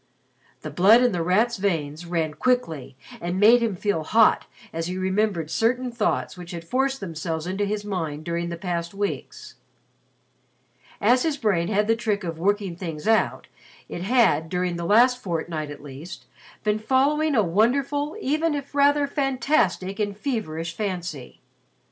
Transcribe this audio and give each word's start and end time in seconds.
The 0.63 0.71
blood 0.71 1.03
in 1.03 1.11
The 1.11 1.21
Rat's 1.21 1.57
veins 1.57 2.07
ran 2.07 2.33
quickly 2.33 2.95
and 3.21 3.39
made 3.39 3.61
him 3.61 3.75
feel 3.75 4.01
hot 4.01 4.47
as 4.73 4.87
he 4.87 4.97
remembered 4.97 5.51
certain 5.51 5.91
thoughts 5.91 6.35
which 6.35 6.49
had 6.49 6.65
forced 6.65 6.99
themselves 6.99 7.45
into 7.45 7.65
his 7.65 7.85
mind 7.85 8.23
during 8.23 8.49
the 8.49 8.57
past 8.57 8.95
weeks. 8.95 9.57
As 10.99 11.21
his 11.21 11.37
brain 11.37 11.67
had 11.67 11.85
the 11.85 11.95
trick 11.95 12.23
of 12.23 12.39
"working 12.39 12.75
things 12.75 13.07
out," 13.07 13.45
it 13.87 14.01
had, 14.01 14.49
during 14.49 14.75
the 14.75 14.85
last 14.85 15.21
fortnight 15.21 15.69
at 15.69 15.83
least, 15.83 16.25
been 16.63 16.79
following 16.79 17.35
a 17.35 17.43
wonderful 17.43 18.17
even 18.19 18.55
if 18.55 18.73
rather 18.73 19.05
fantastic 19.05 19.99
and 19.99 20.17
feverish 20.17 20.75
fancy. 20.75 21.41